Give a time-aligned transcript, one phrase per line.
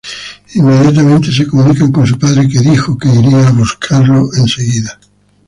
[0.55, 4.99] Inmediatamente se comunican con su padre que dejó que iría a buscarlo enseguida.